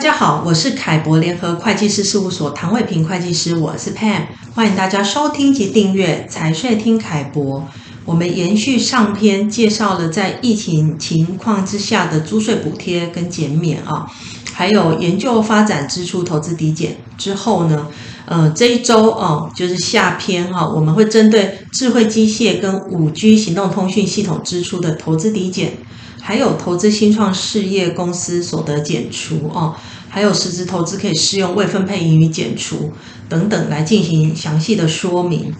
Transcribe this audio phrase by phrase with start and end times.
[0.00, 4.22] 大家好，我是凯博联合会计师事务所唐伟平会计师，我是 Pam，
[4.54, 7.68] 欢迎大家收听及订阅财税听凯博。
[8.06, 14.06] 我们延续上篇介绍了在疫情情况之下的租税补贴跟减免啊，
[14.54, 17.86] 还有研究发展支出投资抵减之后呢，
[18.24, 25.74] 呃，这一周哦，就是下篇哈，我们会针对智慧机械跟五 G 行动通讯系统支出的投资抵减。
[26.20, 29.74] 还有投资新创事业公司所得减除哦，
[30.08, 32.92] 还有实质投资可以适用未分配盈余减除
[33.28, 35.54] 等等来进行详细的说明。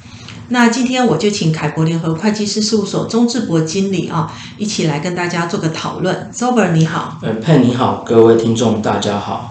[0.49, 6.31] 那今天我就请凯博联合会计师事务所钟志博经理啊，一起来跟大家做个讨论。
[6.33, 9.51] Zober 你好，呃佩你好，各位听众大家好。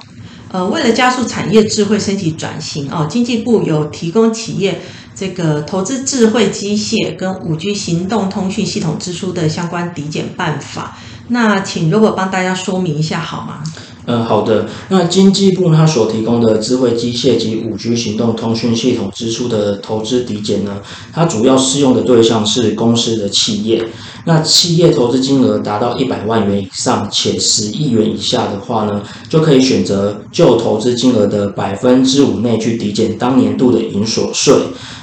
[0.51, 4.81] 呃，为了加速产业智慧升级转型哦，经济部有提供企业
[5.13, 10.97] 这个投资智慧机械跟五 G 行动通讯系统支出的相关抵减办法。
[11.29, 13.63] 那请 Robert 帮大家说明一下好吗？
[14.05, 14.65] 嗯，好的。
[14.89, 20.77] 那经济部它所提供的智慧机械及五 G 行动通讯系统支出的投资抵减呢，
[21.13, 23.85] 它主要适用的对象是公司的企业。
[24.25, 34.55] 那企业投资金额达到一百万元以上且十亿元以下的话呢，就可以选择就投资金额的百分之五内去抵减当年度的营所税。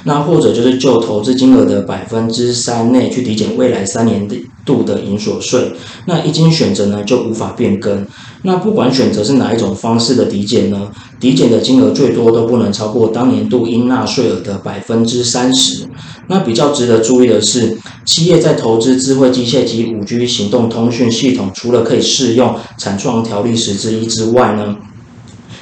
[0.02, 5.72] 那或者就是就投资金额的百分之三内去抵减未来三年的度的营所税。
[6.04, 8.06] 那一经选择呢，就无法变更。
[8.42, 15.86] 那不管选择是哪一种方式的抵减呢，抵减的金额最多都不能超过当年度应纳税额的百分之三十。
[16.28, 24.76] 那比较值得注意的是，企业在投资智慧机械及五 G 行动通讯系统，除了可以适用产创条例十之一之外呢，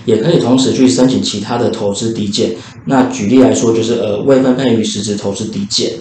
[0.06, 2.54] 也可以同时去申请其他的投资抵减。
[2.86, 5.92] 那举例来说，就是呃未分配于实质投资抵减。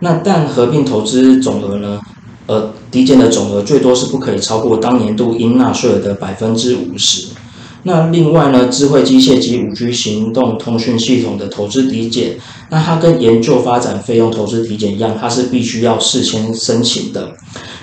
[0.00, 2.00] 那但合并投资总额呢？
[2.52, 7.28] 呃，抵减的总额最多是不可以超过当年度应纳税额的百分之五十。
[7.84, 12.36] 那另外呢，智慧机械及五 G 行动通讯系统的投资抵减，
[12.70, 17.32] 那它跟研究发展费用投资抵减一样，它是必须要事先申请的。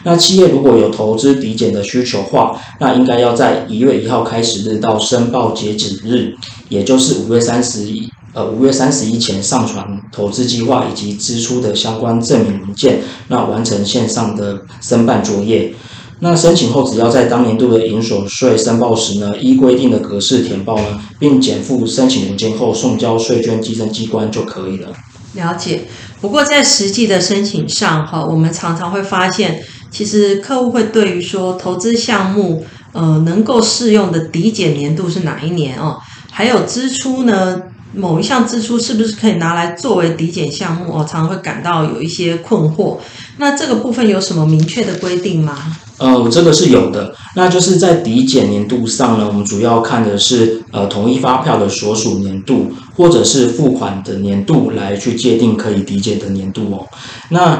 [0.03, 6.35] 那企业如果有投资抵减的需求话，那应该要在一月一号开始日到申报截止日，
[6.69, 8.07] 也就是五月三十一。
[8.33, 15.73] 呃，五月三十一前上传投资计划以及支出的相关证明文件，那完成线上的申办作业。
[16.21, 24.89] 那申请后，只要在当年度的营所税申报时呢，依规定的格式填报呢，并减负申请文件后送交税捐稽征机关就可以了。
[25.33, 25.83] 了解。
[26.19, 35.97] 不过在实际的申请上，哈，我们常常会发现，其实客户会对于说投资项目，呃，能够适用的抵减年度是哪一年哦？
[36.29, 37.61] 还有支出呢？
[37.93, 40.93] 某一项支出是不是可以拿来作为抵减项目？
[40.93, 42.97] 我常常会感到有一些困惑。
[43.37, 45.57] 那这个部分有什么明确的规定吗？
[45.97, 47.13] 呃，这个是有的。
[47.35, 56.87] 那就是在抵减年度上呢，我们主要看的是呃统一发票的所属年度，或者是付款的年度来去界定可以抵减的年度哦。
[57.29, 57.59] 那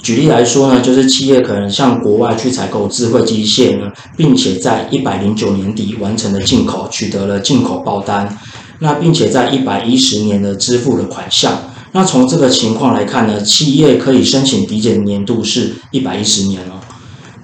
[0.00, 8.38] 举例来说呢，就是企业可能向国外去采购智慧机械呢，并且在一百零九年底完成了进口，取得了进口报单。
[8.84, 11.58] 那并且在一百一十年的支付的款项，
[11.92, 16.74] 那从这个情况来看呢，企业可以申请抵减的年度是一百一十年哦。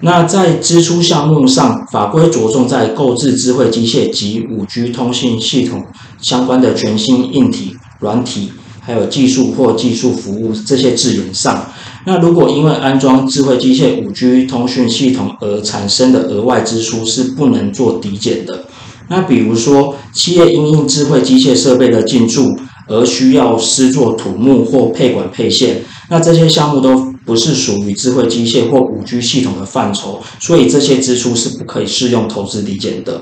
[0.02, 5.82] 那在支出项目上，法规着重在购置智慧机械及五 G 通信系统
[6.20, 11.64] 相关的全新硬体、软体，还有技术或技术服务这些字眼上。
[12.04, 18.66] 那如果因为安装智慧机械五 G 通讯系统而产生的额外支出，是不能做抵减的。
[19.10, 22.56] 那比如说，企业因应智慧机械设备的进驻
[22.86, 33.20] 而需要施作土木或配管配线，那这些项目都不是属于智慧机械或五 G 系统的范畴，所以这些支出是不可以适用投资抵减的。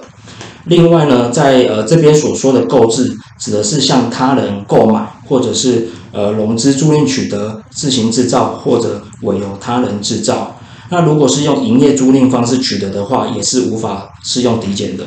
[0.67, 10.55] 另外呢，在呃这边所说的购置，指的是向他人购买或者是呃融资租赁取得、自行制造或者委由他人制造。
[10.91, 15.05] 那如果是用营业租赁方式取得的话，也是无法适用抵减的。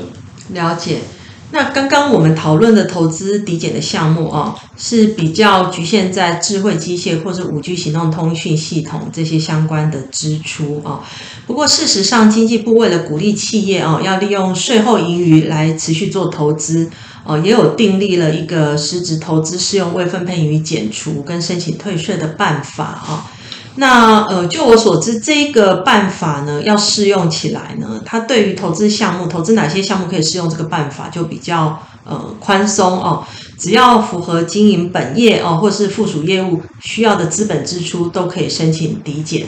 [0.54, 1.00] 了解，
[1.52, 11.02] 那刚刚我们讨论的投资抵减的项目啊，是比较局限在智慧机械或者五 G 行动通讯系统这些相关的支出啊。
[11.46, 16.90] 不过事实上，经济部为了鼓励企业啊，要利用税后盈余来持续做投资，
[17.24, 23.31] 哦，也有订立了一个实质投资适用未分配盈余减除跟申请退税的办法啊。
[23.76, 33.24] 那呃，就我所知，这个办法呢，要适用起来呢，它对于投资项目，投资哪些项目可以适用这个办法，就比较呃宽松哦。
[33.58, 39.46] 只要符合经营本业哦，或是附属业务需要的资本支出，都可以申请抵减。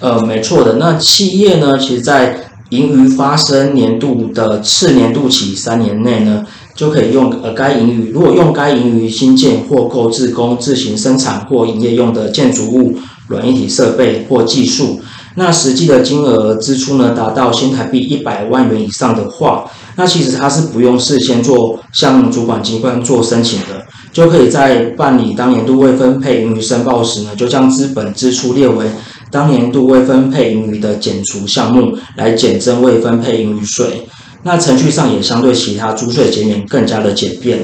[0.00, 0.74] 呃，没错的。
[0.74, 6.46] 那企业呢，其实在盈余发生年度的次年度起三年内呢，
[6.76, 12.94] 就可以用呃该盈余，如果用该盈余新建或购置供自行生产或营业用的建筑物、
[13.28, 15.00] 软硬体设备或技术，
[15.36, 19.64] 那实际的金额支出呢达到新台币一百万元以上的话，
[19.96, 28.84] 那其实它是不用事先做向主管机关做申请的，就可以在办理当年度未分配盈余申报时呢，就将资本支出列为
[29.30, 34.06] 当年度未分配盈余的减除项目来减征未分配盈余税。
[34.46, 37.58] 那程序上也相对其他租税减免更加的简便。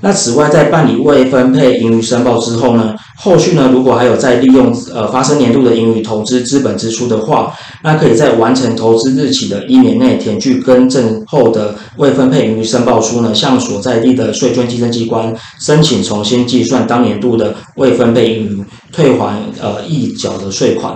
[0.00, 20.94] 那此外，在办理未分配盈余申报之后呢，后续呢，如果还有再利用呃发生年度的盈余投资资本支出的话，那可以在完成投资日期的一年内填具更正后的未分配盈余申报书呢，向所在地的税捐稽征机关申请重新计算当年度的未分配盈余，退还呃已缴的税款。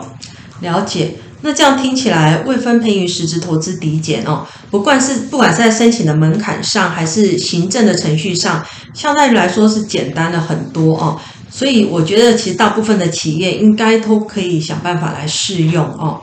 [0.60, 1.12] 了解。
[1.42, 8.64] 那这样听起来，未分配盈余实质投资抵减哦，不管是不管是在申请的门槛上，还是行政的程序上，
[8.94, 11.18] 相对来说是简单了很多哦。
[11.50, 16.20] 所以我觉得，其实大部分的企业应该都可以想办法来适用哦。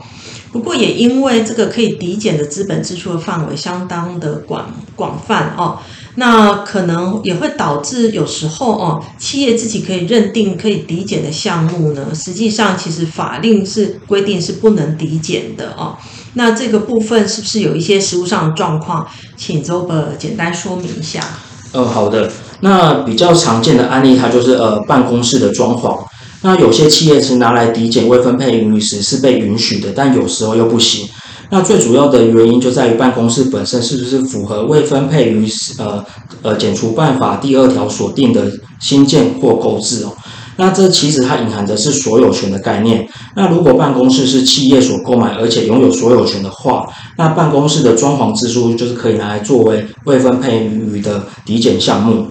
[0.50, 5.78] 不过也因为这个可以抵减的资本支出的范围相当的广广泛哦。
[6.18, 15.96] 那可能也会导致有时候哦，企业自己可以认定可以抵减的项目呢，实际上其实法令是规定是不能抵减的哦。
[16.34, 19.06] 那这个部分是不是有一些实务上的状况？
[19.36, 21.20] 请周伯简单说明一下。
[21.70, 22.28] 呃，好的。
[22.62, 26.04] 那比较常见的案例，它就是呃办公室的装潢。
[26.42, 31.08] 那有些企业是拿来抵减未分配盈余时是被允许的，但有时候又不行。
[31.50, 35.48] 那最主要的原因就在于办公室本身是不是符合未分配于
[35.78, 36.04] 呃
[36.42, 38.50] 呃减除办法第二条所定的
[38.80, 40.12] 新建或购置哦。
[40.60, 43.08] 那这其实它隐含的是所有权的概念。
[43.36, 46.84] 那如果办公室是企业所购买而且拥有所有权的话，
[47.16, 52.26] 那办公室的装潢支出就是可以拿来作为未分配于的抵减项目。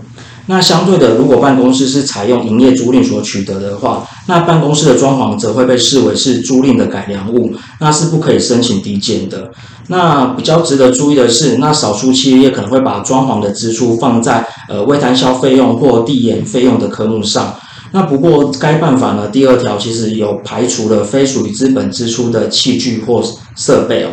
[0.48, 9.52] 那相对的，如果办公室是采用营业租赁所取得的话，那办公室的装潢则会被视为是租赁的改良物，那是不可以申请抵减的。
[9.90, 17.56] 那比较值得注意的是，那少数企业可能会把装潢的支出放在呃未摊销费用或递延费用的科目上。
[17.92, 23.24] 那不过该办法呢，第二条其实有排除了非属于资本支出的器具或
[23.56, 24.10] 设备哦。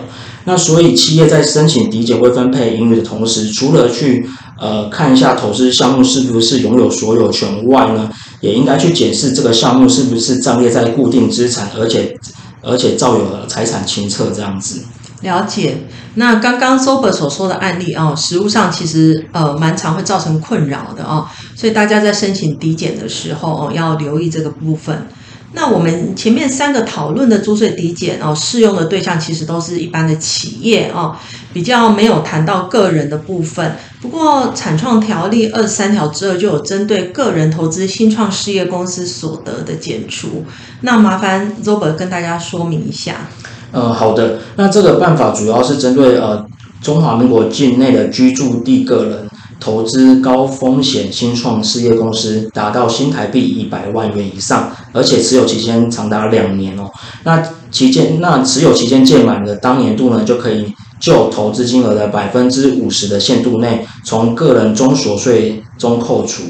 [0.47, 4.25] 那所以企业在申请抵减未分配盈余的同时，除了去
[4.59, 8.11] 呃，看一下投资项目是不是拥有所有权外呢，
[8.41, 12.17] 也应该去检视这个项目是不是账列在固定资产，而且
[12.63, 14.83] 而且照有财产清册这样子。
[15.23, 15.79] 了解。
[16.17, 25.09] 那刚刚 Sober 所说的案例哦，实务上其实呃蛮常会造成困扰的哦，所以大家在申请抵减的时候哦，要留意这个部分。
[25.57, 31.15] 那我们前面三个讨论的租税抵减哦，适用的对象其实都是一般的企业哦，
[31.53, 33.77] 比较没有谈到个人的部分。
[34.03, 40.45] 不过产创条例二十三条之二就有针对个人投资新创事业公司所得的减除。
[40.81, 43.29] 那麻烦 Robert 跟大家说明一下。
[43.71, 44.41] 呃，好的。
[44.57, 46.45] 那这个办法主要是针对呃
[46.83, 49.31] 中华民国境内的居住地个人。
[49.65, 56.91] 投资高风险新创事业公司达到新台币一百万元以上，而且持有期间长达两年哦。
[57.23, 66.43] 那期间，那持有期间届满的当年度呢，就可以就投资金额的百分之五十的限度内，从个人中所税中扣除。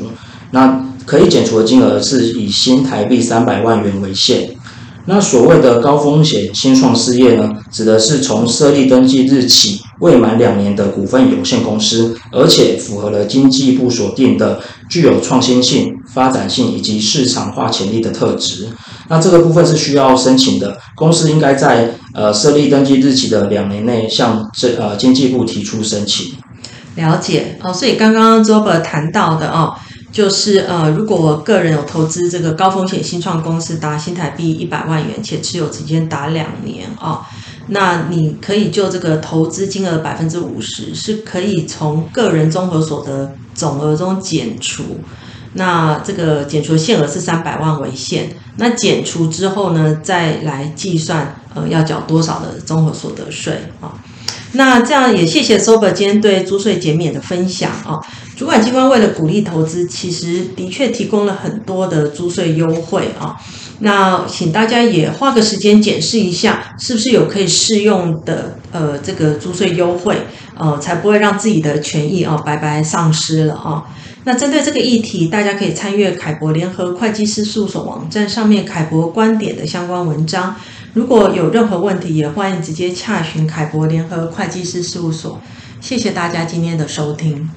[0.50, 4.50] 那可以减除的金额是以新台币三百万元为限。
[5.06, 18.68] 那所谓的高风险新创事业呢，指的是从设立登记日起未满两年的股份有限公司，而且符合了经济部所定的具有创新性、发展性以及市场化潜力的特质。
[19.08, 26.32] 那这个部分是需要申请的，公司应该在呃设立登记日起的两年内向这呃经济部提出申请。
[26.96, 29.74] 了解哦，所以刚刚 Robert 谈到的哦。
[30.14, 37.20] 就是呃，如果我个人有投资这个高风险新创公司达新台币一百万元，且持有期间达两年啊、哦，
[37.66, 45.00] 那你可以就这个投资金额百分之五十是可以从个人综合所得总额中减除，
[45.54, 53.98] 那这个减除限额是三百万为限，那减除之后呢，再来计算呃要缴多少的综合所得税啊、
[54.54, 58.00] 那这样也谢谢 Sober 今天对租税减免的分享啊。
[58.36, 63.36] 主管机关为了鼓励投资，其实的确提供了很多的租税优惠啊。
[63.80, 70.16] 那请大家也花个时间检视一下，是不是有可以适用的呃这个租税优惠，
[70.56, 73.84] 呃才不会让自己的权益啊白白丧失了啊。
[74.24, 80.56] 那针对这个议题，大家可以参阅凯博联合会计师事务所网站上面凯博观点的相关文章。
[80.94, 85.40] 如果有任何问题，也欢迎直接洽询凯博联合会计师事务所。
[85.80, 87.50] 谢谢大家今天的收听。